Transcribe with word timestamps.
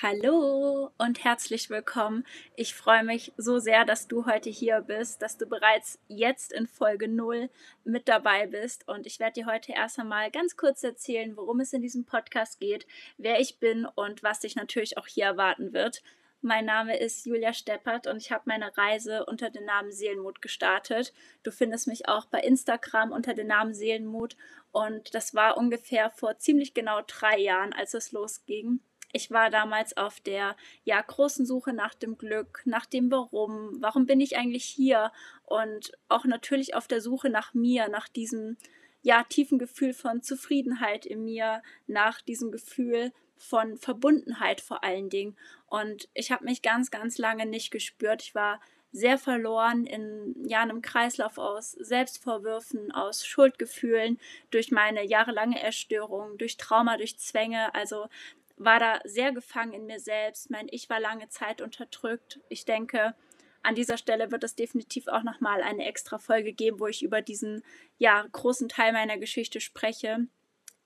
Hallo 0.00 0.92
und 0.96 1.24
herzlich 1.24 1.70
willkommen. 1.70 2.24
Ich 2.54 2.72
freue 2.72 3.02
mich 3.02 3.32
so 3.36 3.58
sehr, 3.58 3.84
dass 3.84 4.06
du 4.06 4.26
heute 4.26 4.48
hier 4.48 4.80
bist, 4.80 5.22
dass 5.22 5.38
du 5.38 5.46
bereits 5.46 5.98
jetzt 6.06 6.52
in 6.52 6.68
Folge 6.68 7.08
0 7.08 7.50
mit 7.82 8.06
dabei 8.06 8.46
bist. 8.46 8.86
Und 8.86 9.08
ich 9.08 9.18
werde 9.18 9.40
dir 9.40 9.46
heute 9.46 9.72
erst 9.72 9.98
einmal 9.98 10.30
ganz 10.30 10.56
kurz 10.56 10.84
erzählen, 10.84 11.36
worum 11.36 11.58
es 11.58 11.72
in 11.72 11.82
diesem 11.82 12.04
Podcast 12.04 12.60
geht, 12.60 12.86
wer 13.16 13.40
ich 13.40 13.58
bin 13.58 13.86
und 13.86 14.22
was 14.22 14.38
dich 14.38 14.54
natürlich 14.54 14.98
auch 14.98 15.08
hier 15.08 15.24
erwarten 15.24 15.72
wird. 15.72 16.04
Mein 16.42 16.66
Name 16.66 16.96
ist 16.96 17.26
Julia 17.26 17.52
Steppert 17.52 18.06
und 18.06 18.18
ich 18.18 18.30
habe 18.30 18.44
meine 18.46 18.76
Reise 18.76 19.26
unter 19.26 19.50
dem 19.50 19.64
Namen 19.64 19.90
Seelenmut 19.90 20.40
gestartet. 20.40 21.12
Du 21.42 21.50
findest 21.50 21.88
mich 21.88 22.08
auch 22.08 22.26
bei 22.26 22.38
Instagram 22.38 23.10
unter 23.10 23.34
dem 23.34 23.48
Namen 23.48 23.74
Seelenmut 23.74 24.36
und 24.70 25.12
das 25.16 25.34
war 25.34 25.56
ungefähr 25.56 26.10
vor 26.10 26.38
ziemlich 26.38 26.72
genau 26.72 27.00
drei 27.04 27.36
Jahren, 27.40 27.72
als 27.72 27.94
es 27.94 28.12
losging 28.12 28.78
ich 29.12 29.30
war 29.30 29.50
damals 29.50 29.96
auf 29.96 30.20
der 30.20 30.56
ja 30.84 31.00
großen 31.00 31.46
Suche 31.46 31.72
nach 31.72 31.94
dem 31.94 32.18
Glück, 32.18 32.62
nach 32.64 32.86
dem 32.86 33.10
Warum, 33.10 33.76
warum 33.80 34.06
bin 34.06 34.20
ich 34.20 34.36
eigentlich 34.36 34.64
hier 34.64 35.12
und 35.44 35.92
auch 36.08 36.24
natürlich 36.24 36.74
auf 36.74 36.88
der 36.88 37.00
Suche 37.00 37.30
nach 37.30 37.54
mir, 37.54 37.88
nach 37.88 38.08
diesem 38.08 38.56
ja 39.02 39.22
tiefen 39.24 39.58
Gefühl 39.58 39.94
von 39.94 40.22
Zufriedenheit 40.22 41.06
in 41.06 41.24
mir, 41.24 41.62
nach 41.86 42.20
diesem 42.20 42.52
Gefühl 42.52 43.12
von 43.36 43.78
Verbundenheit 43.78 44.60
vor 44.60 44.82
allen 44.82 45.08
Dingen 45.10 45.36
und 45.66 46.08
ich 46.14 46.32
habe 46.32 46.44
mich 46.44 46.60
ganz 46.62 46.90
ganz 46.90 47.18
lange 47.18 47.46
nicht 47.46 47.70
gespürt. 47.70 48.22
Ich 48.22 48.34
war 48.34 48.60
sehr 48.90 49.18
verloren 49.18 49.86
in 49.86 50.34
ja, 50.48 50.62
einem 50.62 50.80
Kreislauf 50.80 51.38
aus 51.38 51.72
Selbstvorwürfen, 51.72 52.90
aus 52.92 53.26
Schuldgefühlen, 53.26 54.18
durch 54.50 54.70
meine 54.70 55.04
jahrelange 55.04 55.62
Erstörung, 55.62 56.38
durch 56.38 56.56
Trauma, 56.56 56.96
durch 56.96 57.18
Zwänge. 57.18 57.74
Also 57.74 58.08
war 58.58 58.78
da 58.78 59.00
sehr 59.04 59.32
gefangen 59.32 59.72
in 59.72 59.86
mir 59.86 60.00
selbst. 60.00 60.50
Mein 60.50 60.68
Ich 60.70 60.90
war 60.90 61.00
lange 61.00 61.28
Zeit 61.28 61.62
unterdrückt. 61.62 62.40
Ich 62.48 62.64
denke, 62.64 63.14
an 63.62 63.74
dieser 63.74 63.98
Stelle 63.98 64.30
wird 64.30 64.44
es 64.44 64.54
definitiv 64.54 65.08
auch 65.08 65.22
nochmal 65.22 65.62
eine 65.62 65.86
extra 65.86 66.18
Folge 66.18 66.52
geben, 66.52 66.80
wo 66.80 66.86
ich 66.86 67.02
über 67.02 67.22
diesen 67.22 67.62
ja, 67.98 68.26
großen 68.32 68.68
Teil 68.68 68.92
meiner 68.92 69.18
Geschichte 69.18 69.60
spreche. 69.60 70.26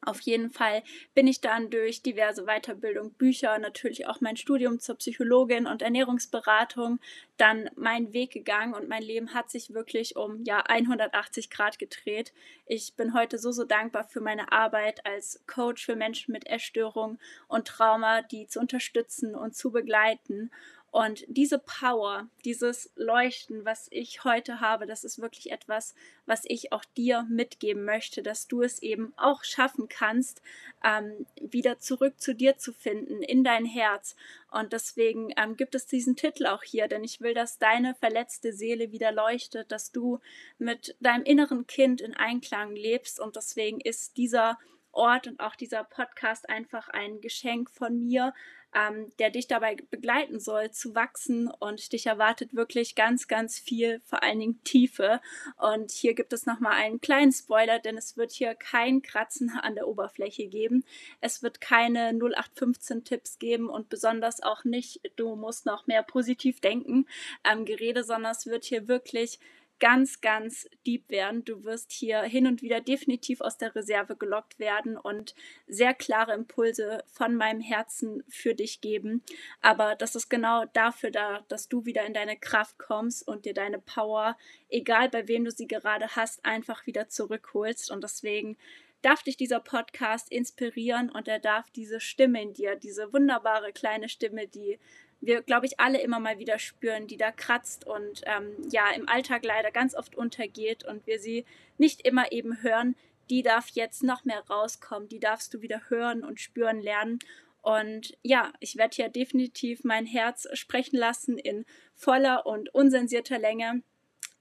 Auf 0.05 0.21
jeden 0.21 0.51
Fall 0.51 0.83
bin 1.15 1.29
ich 1.29 1.41
dann 1.41 1.71
durch 1.71 2.03
diverse 2.03 2.45
Weiterbildung, 2.45 3.13
Bücher, 3.13 3.57
natürlich 3.61 4.09
auch 4.09 4.21
mein 4.21 4.37
Studium 4.37 4.81
zur 4.81 4.97
Psychologin 4.97 5.69
und 5.69 5.81
Ernährungsberatung 5.81 6.99
dann 7.37 7.71
meinen 7.77 8.13
Weg 8.13 8.33
gegangen 8.33 8.75
und 8.75 8.89
mein 8.89 9.03
Leben 9.03 9.33
hat 9.33 9.51
sich 9.51 9.75
wirklich 9.75 10.17
um 10.17 10.43
ja 10.45 10.59
180 10.61 11.51
Grad 11.51 11.79
gedreht. 11.79 12.33
Ich 12.67 12.95
bin 12.97 13.15
heute 13.15 13.39
so 13.39 13.53
so 13.53 13.65
dankbar 13.65 14.03
für 14.03 14.21
meine 14.21 14.51
Arbeit 14.51 15.07
als 15.07 15.41
Coach 15.47 15.85
für 15.87 15.95
Menschen 15.95 16.33
mit 16.33 16.49
Essstörung 16.49 17.19
und 17.47 17.69
Trauma, 17.69 18.23
die 18.23 18.49
zu 18.49 18.59
unterstützen 18.59 19.37
und 19.37 19.55
zu 19.55 19.71
begleiten 19.71 20.51
und 20.93 21.25
diese 21.27 21.59
Power, 21.59 22.29
dieses 22.45 22.93
Leuchten, 22.97 23.65
was 23.65 23.89
ich 23.91 24.25
heute 24.25 24.61
habe, 24.61 24.87
das 24.87 25.05
ist 25.05 25.23
wirklich 25.23 25.51
etwas, 25.51 25.95
was 26.27 26.43
ich 26.45 26.71
auch 26.71 26.85
dir 26.85 27.27
mitgeben 27.31 27.87
möchte, 27.87 28.23
dass 28.23 28.47
du 28.47 28.61
es 28.61 28.83
eben 28.83 29.15
auch 29.17 29.43
schaffen 29.43 29.89
kannst, 29.89 30.43
ähm, 30.85 31.25
wieder 31.41 31.79
zurück 31.79 32.21
zu 32.21 32.35
dir 32.35 32.59
zu 32.59 32.75
finden, 32.75 33.23
in 33.23 33.43
dein 33.43 33.65
Herz. 33.65 34.17
Und 34.51 34.75
deswegen 34.75 35.33
ähm, 35.39 35.57
gibt 35.57 35.75
es 35.75 35.87
diesen 35.87 36.15
Titel 36.15 36.45
auch 36.45 36.63
hier, 36.63 36.89
denn 36.89 37.05
ich 37.05 37.23
will, 37.23 37.33
dass 37.33 37.57
deine 37.57 37.95
verletzte 37.95 38.53
Seele 38.53 38.93
wieder 38.93 39.13
leuchtet, 39.13 39.73
dass 39.73 39.93
du 39.93 40.21
mit 40.59 40.95
deinem 41.01 41.25
inneren 41.25 41.67
Kind 41.67 42.03
in 42.03 42.15
Einklang 42.15 42.77
lebst. 42.77 43.19
Und 43.19 43.37
deswegen 43.37 43.81
ist 43.81 44.19
dieser 44.19 44.59
Ort 44.93 45.27
und 45.27 45.41
auch 45.41 45.57
dieser 45.57 45.85
Podcast 45.85 46.49
einfach 46.49 46.89
ein 46.89 47.21
Geschenk 47.21 47.71
von 47.71 47.99
mir, 47.99 48.33
ähm, 48.75 49.13
der 49.19 49.31
dich 49.31 49.49
dabei 49.49 49.77
begleiten 49.91 50.41
soll, 50.41 50.71
zu 50.71 50.95
wachsen 50.95 51.49
und 51.49 51.93
dich 51.93 52.07
erwartet 52.07 52.55
wirklich 52.55 52.95
ganz, 52.95 53.29
ganz 53.29 53.59
viel, 53.59 54.01
vor 54.05 54.23
allen 54.23 54.41
Dingen 54.41 54.65
Tiefe. 54.65 55.21
Und 55.59 55.91
hier 55.91 56.15
gibt 56.15 56.33
es 56.33 56.47
nochmal 56.47 56.73
einen 56.73 57.01
kleinen 57.01 57.33
Spoiler, 57.33 57.79
denn 57.79 57.99
es 57.99 58.17
wird 58.17 58.33
hier 58.33 58.55
kein 58.55 59.03
Kratzen 59.03 59.51
an 59.63 59.75
der 59.75 59.89
Oberfläche 59.89 60.47
geben. 60.47 60.85
Es 61.21 61.43
wird 61.43 61.61
keine 61.61 62.13
0815 62.13 63.05
Tipps 63.05 63.39
geben 63.39 63.69
und 63.69 63.89
besonders 63.89 64.43
auch 64.43 64.65
nicht, 64.65 65.01
du 65.17 65.37
musst 65.37 65.67
noch 65.67 65.87
mehr 65.87 66.03
positiv 66.03 66.61
denken, 66.61 67.07
ähm, 67.45 67.65
Gerede, 67.65 68.05
sondern 68.05 68.33
es 68.33 68.47
wird 68.47 68.65
hier 68.65 68.89
wirklich 68.89 69.39
ganz, 69.83 70.21
ganz 70.21 70.69
deep 70.87 71.11
werden. 71.11 71.45
Du 71.45 71.65
wirst 71.65 71.91
hier 71.91 72.23
hin 72.23 72.47
und 72.47 72.63
wieder 72.63 72.81
definitiv 72.81 73.41
aus 73.41 73.59
der 73.59 73.75
Reserve 73.75 74.15
gelockt 74.15 74.61
werden 74.61 74.97
und 74.97 75.35
sehr 75.67 75.93
klare 75.93 76.35
Impulse 76.35 77.03
von 77.11 77.35
meinem 77.35 77.61
Herzen 77.61 78.23
für 78.29 78.55
dich 78.55 78.81
geben. 78.81 79.25
Aber 79.61 79.97
das 79.97 80.15
ist 80.15 80.29
genau 80.29 80.67
dafür 80.67 81.11
da, 81.11 81.45
dass 81.49 81.69
du 81.69 81.85
wieder 81.85 82.07
in 82.07 82.15
deine 82.15 82.37
Kraft 82.37 82.79
kommst 82.79 83.27
und 83.27 83.45
dir 83.45 83.55
deine 83.55 83.81
Power, 83.81 84.39
egal 84.69 85.09
bei 85.09 85.27
wem 85.27 85.45
du 85.45 85.51
sie 85.51 85.67
gerade 85.67 86.15
hast, 86.15 86.45
einfach 86.45 86.87
wieder 86.87 87.09
zurückholst. 87.09 87.91
Und 87.91 88.05
deswegen 88.05 88.57
darf 89.03 89.23
dich 89.23 89.37
dieser 89.37 89.61
Podcast 89.61 90.31
inspirieren 90.31 91.11
und 91.11 91.29
er 91.29 91.39
darf 91.39 91.71
diese 91.71 92.01
Stimme 92.01 92.43
in 92.43 92.55
dir, 92.55 92.77
diese 92.77 93.13
wunderbare 93.13 93.73
kleine 93.73 94.09
Stimme, 94.09 94.47
die 94.47 94.79
wir, 95.21 95.43
glaube 95.43 95.67
ich, 95.67 95.79
alle 95.79 96.01
immer 96.01 96.19
mal 96.19 96.39
wieder 96.39 96.59
spüren, 96.59 97.07
die 97.07 97.17
da 97.17 97.31
kratzt 97.31 97.87
und 97.87 98.23
ähm, 98.27 98.57
ja 98.71 98.91
im 98.91 99.09
Alltag 99.09 99.45
leider 99.45 99.71
ganz 99.71 99.95
oft 99.95 100.17
untergeht 100.17 100.85
und 100.85 101.07
wir 101.07 101.21
sie 101.21 101.45
nicht 101.79 102.05
immer 102.07 102.33
eben 102.33 102.63
hören, 102.63 102.97
die 103.31 103.43
darf 103.43 103.69
jetzt 103.71 104.03
noch 104.03 104.25
mehr 104.25 104.43
rauskommen, 104.51 105.09
die 105.09 105.21
darfst 105.21 105.55
du 105.55 105.63
wieder 105.63 105.89
hören 105.89 106.25
und 106.25 106.41
spüren 106.41 106.81
lernen. 106.81 107.21
Und 107.63 108.19
ja, 108.23 108.53
ich 108.59 108.77
werde 108.77 108.97
hier 108.97 109.09
definitiv 109.09 109.85
mein 109.85 110.07
Herz 110.07 110.49
sprechen 110.55 110.97
lassen 110.97 111.39
in 111.39 111.65
voller 111.95 112.45
und 112.45 112.75
unsensierter 112.75 113.39
Länge. 113.39 113.83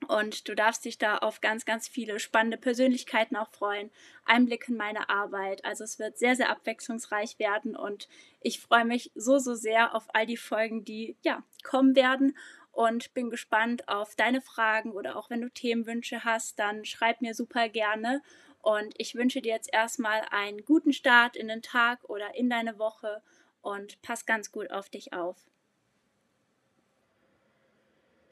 Und 0.08 0.48
du 0.48 0.56
darfst 0.56 0.84
dich 0.86 0.98
da 0.98 1.18
auf 1.18 1.42
ganz, 1.42 1.64
ganz 1.64 1.88
viele 1.88 2.20
spannende 2.20 2.58
Persönlichkeiten 2.58 3.36
auch 3.36 3.50
freuen. 3.50 3.92
Einblick 4.26 4.68
in 4.68 4.76
meine 4.76 5.10
Arbeit. 5.10 5.64
Also 5.64 5.84
es 5.84 6.00
wird 6.00 6.18
sehr, 6.18 6.36
sehr 6.36 6.50
abwechslungsreich 6.50 7.40
werden 7.40 7.76
und 7.76 8.10
ich 8.42 8.60
freue 8.60 8.86
mich 8.86 9.12
so, 9.16 9.38
so 9.38 9.54
sehr 9.54 9.96
auf 9.96 10.08
all 10.14 10.26
die 10.26 10.38
Folgen, 10.38 10.84
die 10.84 11.16
ja 11.22 11.44
kommen 11.64 11.96
werden 11.96 12.36
und 12.72 13.14
bin 13.14 13.30
gespannt 13.30 13.88
auf 13.88 14.16
deine 14.16 14.42
Fragen 14.42 14.92
oder 14.92 15.18
auch 15.18 15.30
wenn 15.30 15.42
du 15.42 15.50
Themenwünsche 15.50 16.24
hast, 16.24 16.58
dann 16.60 16.86
schreib 16.86 17.22
mir 17.22 17.36
super 17.36 17.70
gerne. 17.70 18.22
Und 18.60 18.94
ich 18.98 19.16
wünsche 19.16 19.42
dir 19.42 19.54
jetzt 19.54 19.74
erstmal 19.74 20.22
einen 20.30 20.64
guten 20.66 20.94
Start 20.94 21.36
in 21.36 21.48
den 21.48 21.62
Tag 21.62 22.04
oder 22.10 22.36
in 22.36 22.50
deine 22.50 22.78
Woche 22.78 23.22
und 23.62 24.02
pass 24.02 24.26
ganz 24.26 24.52
gut 24.52 24.72
auf 24.72 24.90
dich 24.90 25.14
auf. 25.14 25.38